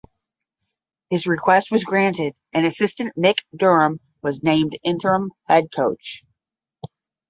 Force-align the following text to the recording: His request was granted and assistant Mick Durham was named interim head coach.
His 1.11 1.27
request 1.27 1.69
was 1.69 1.83
granted 1.83 2.33
and 2.53 2.65
assistant 2.65 3.15
Mick 3.15 3.37
Durham 3.55 3.99
was 4.23 4.41
named 4.41 4.75
interim 4.83 5.31
head 5.47 5.65
coach. 5.71 6.23